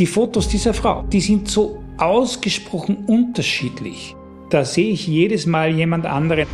Die 0.00 0.06
Fotos 0.06 0.48
dieser 0.48 0.74
Frau, 0.74 1.02
die 1.02 1.20
sind 1.20 1.48
so 1.48 1.80
ausgesprochen 1.98 3.04
unterschiedlich. 3.06 4.16
Da 4.50 4.64
sehe 4.64 4.90
ich 4.90 5.06
jedes 5.06 5.46
Mal 5.46 5.70
jemand 5.70 6.04
anderen. 6.04 6.48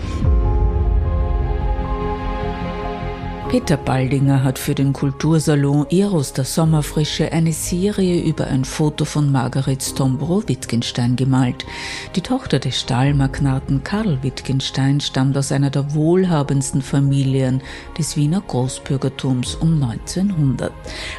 Peter 3.50 3.76
Baldinger 3.76 4.44
hat 4.44 4.60
für 4.60 4.76
den 4.76 4.92
Kultursalon 4.92 5.84
Eros 5.90 6.32
der 6.32 6.44
Sommerfrische 6.44 7.32
eine 7.32 7.52
Serie 7.52 8.22
über 8.22 8.46
ein 8.46 8.64
Foto 8.64 9.04
von 9.04 9.32
Margaret 9.32 9.82
Stombro 9.82 10.44
Wittgenstein 10.46 11.16
gemalt. 11.16 11.66
Die 12.14 12.20
Tochter 12.20 12.60
des 12.60 12.78
Stahlmagnaten 12.78 13.82
Karl 13.82 14.22
Wittgenstein 14.22 15.00
stammt 15.00 15.36
aus 15.36 15.50
einer 15.50 15.70
der 15.70 15.96
wohlhabendsten 15.96 16.80
Familien 16.80 17.60
des 17.98 18.16
Wiener 18.16 18.40
Großbürgertums 18.40 19.56
um 19.56 19.82
1900. 19.82 20.72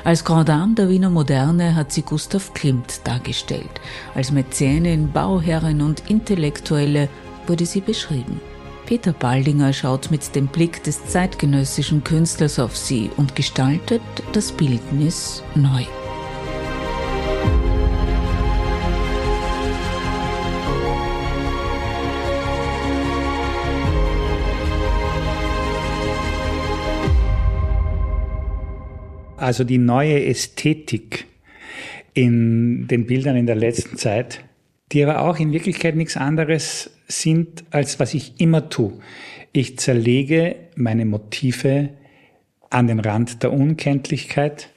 Als 0.05 0.23
Grand 0.23 0.47
Dame 0.47 0.75
der 0.75 0.87
Wiener 0.87 1.09
Moderne 1.09 1.75
hat 1.75 1.91
sie 1.91 2.03
Gustav 2.03 2.53
Klimt 2.53 3.01
dargestellt. 3.03 3.81
Als 4.15 4.31
Mäzenin, 4.31 5.11
Bauherrin 5.11 5.81
und 5.81 6.09
Intellektuelle 6.09 7.09
wurde 7.45 7.65
sie 7.65 7.81
beschrieben. 7.81 8.39
Peter 8.91 9.13
Baldinger 9.13 9.71
schaut 9.71 10.11
mit 10.11 10.35
dem 10.35 10.47
Blick 10.47 10.83
des 10.83 11.05
zeitgenössischen 11.05 12.03
Künstlers 12.03 12.59
auf 12.59 12.75
sie 12.75 13.09
und 13.15 13.37
gestaltet 13.37 14.01
das 14.33 14.51
Bildnis 14.51 15.45
neu. 15.55 15.85
Also 29.37 29.63
die 29.63 29.77
neue 29.77 30.25
Ästhetik 30.25 31.27
in 32.13 32.89
den 32.89 33.05
Bildern 33.05 33.37
in 33.37 33.45
der 33.45 33.55
letzten 33.55 33.95
Zeit, 33.95 34.43
die 34.91 35.01
aber 35.01 35.21
auch 35.21 35.39
in 35.39 35.53
Wirklichkeit 35.53 35.95
nichts 35.95 36.17
anderes 36.17 36.91
sind, 37.11 37.63
als 37.71 37.99
was 37.99 38.13
ich 38.13 38.39
immer 38.39 38.69
tue. 38.69 38.93
Ich 39.53 39.77
zerlege 39.77 40.55
meine 40.75 41.05
Motive 41.05 41.89
an 42.69 42.87
den 42.87 42.99
Rand 42.99 43.43
der 43.43 43.51
Unkenntlichkeit, 43.51 44.69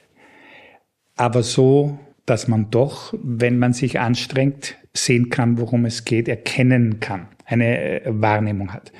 aber 1.15 1.43
so, 1.43 1.97
dass 2.25 2.47
man 2.47 2.71
doch, 2.71 3.13
wenn 3.23 3.57
man 3.57 3.73
sich 3.73 3.99
anstrengt, 3.99 4.75
sehen 4.93 5.29
kann, 5.29 5.57
worum 5.57 5.85
es 5.85 6.05
geht, 6.05 6.27
erkennen 6.27 6.99
kann, 6.99 7.27
eine 7.45 8.05
äh, 8.05 8.07
Wahrnehmung 8.07 8.73
hat. 8.73 8.91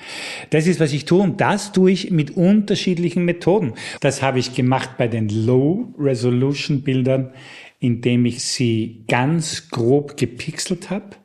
Das 0.51 0.67
ist, 0.67 0.79
was 0.79 0.93
ich 0.93 1.05
tue 1.05 1.21
und 1.21 1.41
das 1.41 1.71
tue 1.71 1.91
ich 1.91 2.11
mit 2.11 2.37
unterschiedlichen 2.37 3.25
Methoden. 3.25 3.73
Das 4.01 4.21
habe 4.21 4.39
ich 4.39 4.53
gemacht 4.53 4.91
bei 4.97 5.07
den 5.07 5.29
Low-Resolution-Bildern, 5.29 7.31
indem 7.79 8.25
ich 8.25 8.43
sie 8.43 9.03
ganz 9.07 9.69
grob 9.69 10.17
gepixelt 10.17 10.89
habe 10.89 11.15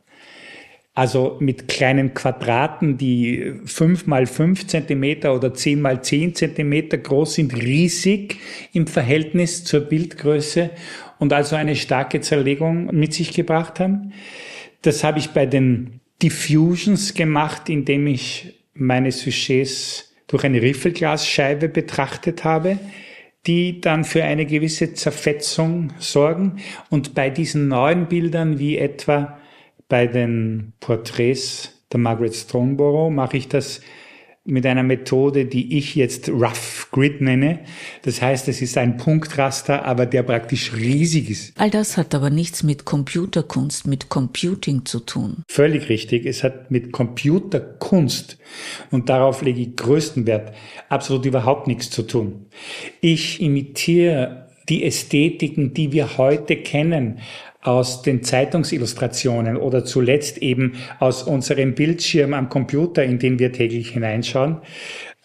also 0.95 1.37
mit 1.41 1.69
kleinen 1.69 2.15
Quadraten, 2.15 2.99
die 2.99 3.55
fünf 3.65 4.07
mal 4.07 4.27
fünf 4.27 4.67
Zentimeter 4.67 5.35
oder 5.35 5.55
zehn 5.55 5.81
mal 5.81 6.03
zehn 6.03 6.35
Zentimeter 6.35 6.99
groß 6.99 7.35
sind, 7.35 7.55
riesig 7.55 8.39
im 8.73 8.87
Verhältnis 8.87 9.65
zur 9.65 9.81
Bildgröße 9.81 10.71
und 11.19 11.33
also 11.33 11.57
eine 11.57 11.77
starke 11.77 12.21
Zerlegung 12.21 12.87
mit 12.87 13.15
sich 13.15 13.33
gebracht 13.33 13.79
haben. 13.79 14.13
Das 14.83 15.05
habe 15.05 15.19
ich 15.19 15.31
bei 15.31 15.47
den 15.47 16.01
Diffusions 16.23 17.15
gemacht, 17.15 17.69
indem 17.69 18.07
ich 18.07 18.65
meine 18.75 19.13
Sujets 19.13 20.15
durch 20.27 20.45
eine 20.45 20.61
Riffelglasscheibe 20.61 21.69
betrachtet 21.69 22.45
habe 22.45 22.79
die 23.47 23.81
dann 23.81 24.05
für 24.05 24.25
eine 24.25 24.45
gewisse 24.47 24.93
Zerfetzung 24.95 25.93
sorgen. 25.99 26.56
Und 26.91 27.15
bei 27.15 27.31
diesen 27.31 27.69
neuen 27.69 28.06
Bildern 28.06 28.59
wie 28.59 28.77
etwa 28.77 29.39
bei 29.91 30.06
den 30.06 30.73
Porträts 30.81 31.84
der 31.93 32.01
Margaret 32.01 32.34
Strongborough 32.34 33.12
mache 33.12 33.37
ich 33.37 33.49
das 33.49 33.83
mit 34.45 34.65
einer 34.65 34.83
Methode, 34.83 35.45
die 35.45 35.77
ich 35.77 35.95
jetzt 35.95 36.31
Rough 36.31 36.89
Grid 36.93 37.21
nenne. 37.21 37.61
Das 38.03 38.23
heißt, 38.23 38.49
es 38.49 38.62
ist 38.62 38.79
ein 38.79 38.97
Punktraster, 38.97 39.84
aber 39.84 40.06
der 40.06 40.23
praktisch 40.23 40.73
riesig 40.73 41.29
ist. 41.29 41.61
All 41.61 41.71
das 41.71 41.97
hat 41.97 42.15
aber 42.15 42.31
nichts 42.31 42.62
mit 42.62 42.87
Computerkunst, 42.87 43.87
mit 43.87 44.09
Computing 44.09 44.87
zu 44.87 45.00
tun. 45.00 45.43
Völlig 45.49 45.89
richtig. 45.91 46.25
Es 46.25 46.43
hat 46.43 46.71
mit 46.71 46.91
Computerkunst, 46.91 48.39
und 48.91 49.09
darauf 49.09 49.43
lege 49.43 49.61
ich 49.61 49.77
größten 49.77 50.27
Wert, 50.27 50.55
absolut 50.89 51.27
überhaupt 51.27 51.67
nichts 51.67 51.91
zu 51.91 52.03
tun. 52.03 52.47
Ich 53.00 53.43
imitiere 53.43 54.50
die 54.70 54.84
Ästhetiken, 54.84 55.75
die 55.75 55.92
wir 55.92 56.16
heute 56.16 56.56
kennen, 56.56 57.19
aus 57.62 58.00
den 58.00 58.22
Zeitungsillustrationen 58.22 59.58
oder 59.58 59.84
zuletzt 59.84 60.38
eben 60.38 60.76
aus 60.98 61.22
unserem 61.22 61.75
Bildschirm 61.75 62.32
am 62.32 62.48
Computer, 62.48 63.04
in 63.04 63.19
den 63.19 63.38
wir 63.38 63.53
täglich 63.53 63.91
hineinschauen 63.91 64.62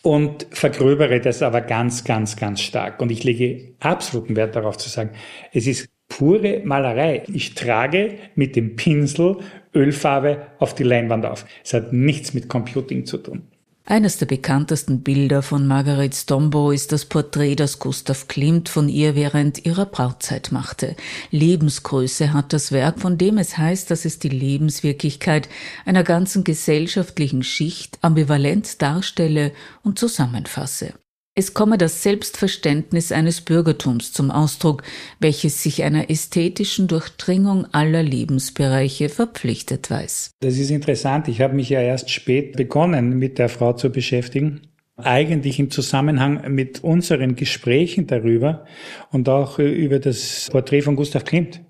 und 0.01 0.45
vergröbere 0.51 1.19
das 1.19 1.41
aber 1.41 1.61
ganz, 1.61 2.03
ganz, 2.03 2.35
ganz 2.35 2.61
stark. 2.61 3.01
Und 3.01 3.11
ich 3.11 3.23
lege 3.23 3.73
absoluten 3.79 4.35
Wert 4.35 4.55
darauf 4.55 4.77
zu 4.77 4.89
sagen, 4.89 5.11
es 5.53 5.65
ist 5.65 5.89
pure 6.09 6.61
Malerei. 6.63 7.23
Ich 7.33 7.55
trage 7.55 8.17
mit 8.35 8.55
dem 8.55 8.75
Pinsel 8.75 9.37
Ölfarbe 9.73 10.47
auf 10.59 10.75
die 10.75 10.83
Leinwand 10.83 11.25
auf. 11.25 11.45
Es 11.63 11.73
hat 11.73 11.91
nichts 11.91 12.33
mit 12.33 12.49
Computing 12.49 13.05
zu 13.05 13.17
tun. 13.17 13.47
Eines 13.87 14.17
der 14.17 14.25
bekanntesten 14.25 15.03
Bilder 15.03 15.43
von 15.43 15.67
Margaret 15.67 16.15
Stombo 16.15 16.71
ist 16.71 16.91
das 16.91 17.05
Porträt, 17.05 17.55
das 17.55 17.77
Gustav 17.77 18.27
Klimt 18.27 18.67
von 18.67 18.89
ihr 18.89 19.13
während 19.13 19.63
ihrer 19.63 19.85
Brautzeit 19.85 20.51
machte. 20.51 20.95
Lebensgröße 21.29 22.33
hat 22.33 22.51
das 22.51 22.71
Werk, 22.71 22.99
von 22.99 23.19
dem 23.19 23.37
es 23.37 23.59
heißt, 23.59 23.91
dass 23.91 24.05
es 24.05 24.17
die 24.17 24.29
Lebenswirklichkeit 24.29 25.49
einer 25.85 26.03
ganzen 26.03 26.43
gesellschaftlichen 26.43 27.43
Schicht 27.43 27.99
ambivalent 28.01 28.81
darstelle 28.81 29.51
und 29.83 29.99
zusammenfasse. 29.99 30.95
Es 31.37 31.53
komme 31.53 31.77
das 31.77 32.01
Selbstverständnis 32.01 33.11
eines 33.11 33.41
Bürgertums 33.41 34.13
zum 34.13 34.31
Ausdruck, 34.31 34.83
welches 35.19 35.61
sich 35.61 35.83
einer 35.83 36.09
ästhetischen 36.09 36.87
Durchdringung 36.87 37.67
aller 37.73 38.03
Lebensbereiche 38.03 39.09
verpflichtet 39.09 39.91
weiß. 39.91 40.31
Das 40.39 40.55
ist 40.55 40.69
interessant. 40.69 41.27
Ich 41.27 41.41
habe 41.41 41.53
mich 41.53 41.67
ja 41.67 41.81
erst 41.81 42.09
spät 42.09 42.55
begonnen, 42.55 43.19
mit 43.19 43.37
der 43.37 43.49
Frau 43.49 43.73
zu 43.73 43.89
beschäftigen. 43.89 44.61
Eigentlich 44.97 45.59
im 45.59 45.71
Zusammenhang 45.71 46.53
mit 46.53 46.83
unseren 46.83 47.35
Gesprächen 47.35 48.07
darüber 48.07 48.65
und 49.11 49.27
auch 49.27 49.59
über 49.59 49.99
das 49.99 50.47
Porträt 50.51 50.81
von 50.81 50.95
Gustav 50.95 51.25
Klimt 51.25 51.61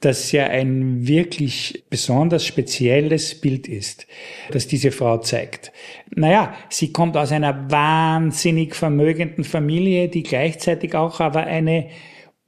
das 0.00 0.32
ja 0.32 0.46
ein 0.46 1.06
wirklich 1.06 1.84
besonders 1.88 2.44
spezielles 2.44 3.40
Bild 3.40 3.68
ist, 3.68 4.06
das 4.50 4.66
diese 4.66 4.90
Frau 4.90 5.18
zeigt. 5.18 5.72
Naja, 6.14 6.54
sie 6.68 6.92
kommt 6.92 7.16
aus 7.16 7.32
einer 7.32 7.70
wahnsinnig 7.70 8.74
vermögenden 8.74 9.44
Familie, 9.44 10.08
die 10.08 10.22
gleichzeitig 10.22 10.94
auch 10.94 11.20
aber 11.20 11.44
eine 11.44 11.88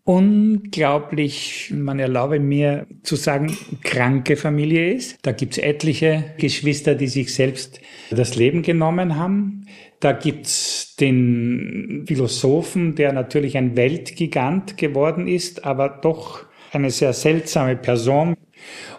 unglaublich, 0.06 1.72
man 1.74 1.98
erlaube 1.98 2.38
mir 2.38 2.86
zu 3.02 3.16
sagen, 3.16 3.56
kranke 3.82 4.36
Familie 4.36 4.92
ist. 4.92 5.18
Da 5.22 5.32
gibt's 5.32 5.58
etliche 5.58 6.24
Geschwister, 6.38 6.94
die 6.94 7.08
sich 7.08 7.34
selbst 7.34 7.80
das 8.10 8.36
Leben 8.36 8.62
genommen 8.62 9.16
haben. 9.16 9.66
Da 9.98 10.12
gibt's 10.12 10.94
den 11.00 12.04
Philosophen, 12.06 12.94
der 12.94 13.12
natürlich 13.12 13.56
ein 13.56 13.76
Weltgigant 13.76 14.76
geworden 14.76 15.26
ist, 15.26 15.64
aber 15.64 15.88
doch 15.88 16.44
eine 16.70 16.90
sehr 16.90 17.12
seltsame 17.12 17.74
Person. 17.74 18.36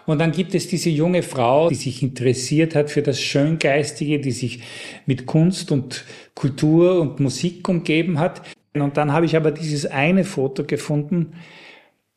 Und 0.04 0.18
dann 0.18 0.32
gibt 0.32 0.54
es 0.54 0.68
diese 0.68 0.90
junge 0.90 1.22
Frau, 1.22 1.70
die 1.70 1.74
sich 1.74 2.02
interessiert 2.02 2.74
hat 2.74 2.90
für 2.90 3.02
das 3.02 3.20
Schöngeistige, 3.20 4.20
die 4.20 4.30
sich 4.30 4.60
mit 5.06 5.24
Kunst 5.24 5.72
und 5.72 6.04
Kultur 6.34 7.00
und 7.00 7.18
Musik 7.18 7.66
umgeben 7.68 8.18
hat. 8.18 8.42
Und 8.74 8.96
dann 8.96 9.12
habe 9.12 9.26
ich 9.26 9.36
aber 9.36 9.50
dieses 9.50 9.86
eine 9.86 10.24
Foto 10.24 10.64
gefunden, 10.64 11.34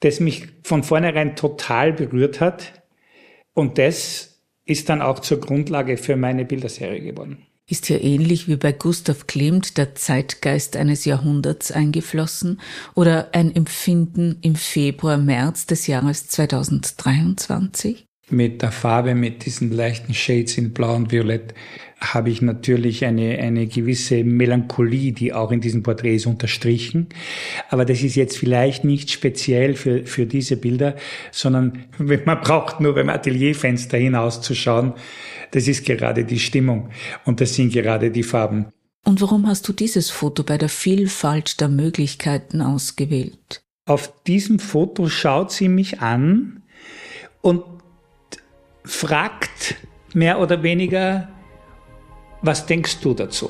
das 0.01 0.19
mich 0.19 0.47
von 0.63 0.83
vornherein 0.83 1.35
total 1.35 1.93
berührt 1.93 2.39
hat. 2.39 2.83
Und 3.53 3.77
das 3.77 4.41
ist 4.65 4.89
dann 4.89 5.01
auch 5.01 5.19
zur 5.19 5.39
Grundlage 5.39 5.97
für 5.97 6.15
meine 6.15 6.45
Bilderserie 6.45 7.01
geworden. 7.01 7.45
Ist 7.67 7.85
hier 7.85 8.03
ähnlich 8.03 8.47
wie 8.47 8.57
bei 8.57 8.73
Gustav 8.73 9.27
Klimt 9.27 9.77
der 9.77 9.95
Zeitgeist 9.95 10.75
eines 10.75 11.05
Jahrhunderts 11.05 11.71
eingeflossen 11.71 12.59
oder 12.95 13.29
ein 13.33 13.55
Empfinden 13.55 14.37
im 14.41 14.55
Februar, 14.55 15.17
März 15.17 15.67
des 15.67 15.87
Jahres 15.87 16.27
2023? 16.27 18.05
Mit 18.31 18.61
der 18.61 18.71
Farbe, 18.71 19.13
mit 19.13 19.45
diesen 19.45 19.71
leichten 19.71 20.13
Shades 20.13 20.57
in 20.57 20.73
Blau 20.73 20.95
und 20.95 21.11
Violett, 21.11 21.53
habe 22.01 22.31
ich 22.31 22.41
natürlich 22.41 23.05
eine, 23.05 23.37
eine 23.37 23.67
gewisse 23.67 24.23
Melancholie, 24.23 25.11
die 25.11 25.33
auch 25.33 25.51
in 25.51 25.61
diesen 25.61 25.83
Porträts 25.83 26.25
unterstrichen. 26.25 27.09
Aber 27.69 27.85
das 27.85 28.01
ist 28.01 28.15
jetzt 28.15 28.37
vielleicht 28.37 28.83
nicht 28.83 29.11
speziell 29.11 29.75
für, 29.75 30.05
für 30.05 30.25
diese 30.25 30.57
Bilder, 30.57 30.95
sondern 31.31 31.85
man 31.99 32.41
braucht 32.41 32.79
nur 32.79 32.95
beim 32.95 33.09
Atelierfenster 33.09 33.97
hinauszuschauen, 33.97 34.93
das 35.51 35.67
ist 35.67 35.85
gerade 35.85 36.25
die 36.25 36.39
Stimmung 36.39 36.89
und 37.25 37.41
das 37.41 37.55
sind 37.55 37.71
gerade 37.71 38.09
die 38.09 38.23
Farben. 38.23 38.67
Und 39.03 39.21
warum 39.21 39.47
hast 39.47 39.67
du 39.67 39.73
dieses 39.73 40.09
Foto 40.09 40.43
bei 40.43 40.57
der 40.57 40.69
Vielfalt 40.69 41.59
der 41.59 41.67
Möglichkeiten 41.67 42.61
ausgewählt? 42.61 43.61
Auf 43.85 44.23
diesem 44.23 44.59
Foto 44.59 45.09
schaut 45.09 45.51
sie 45.51 45.67
mich 45.67 45.99
an 45.99 46.63
und 47.41 47.63
fragt 48.83 49.75
mehr 50.13 50.39
oder 50.39 50.63
weniger, 50.63 51.27
was 52.41 52.65
denkst 52.65 52.99
du 53.01 53.13
dazu? 53.13 53.49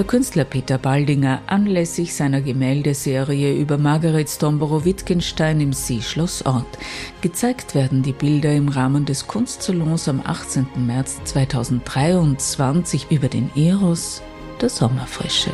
Der 0.00 0.06
Künstler 0.06 0.44
Peter 0.44 0.78
Baldinger 0.78 1.42
anlässlich 1.46 2.14
seiner 2.14 2.40
Gemäldeserie 2.40 3.52
über 3.52 3.76
Margaret 3.76 4.30
Stomborow-Wittgenstein 4.30 5.60
im 5.60 5.74
Seeschloss 5.74 6.46
Ort. 6.46 6.78
Gezeigt 7.20 7.74
werden 7.74 8.02
die 8.02 8.14
Bilder 8.14 8.54
im 8.54 8.68
Rahmen 8.70 9.04
des 9.04 9.26
Kunstsalons 9.26 10.08
am 10.08 10.22
18. 10.24 10.68
März 10.86 11.18
2023 11.24 13.10
über 13.10 13.28
den 13.28 13.50
Eros 13.54 14.22
der 14.60 14.68
Sommerfrische. 14.68 15.50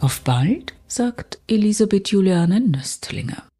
Auf 0.00 0.20
bald, 0.22 0.74
sagt 0.86 1.38
Elisabeth 1.46 2.10
Juliane 2.10 2.60
Nöstlinger. 2.60 3.51